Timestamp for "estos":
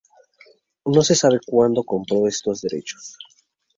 2.27-2.61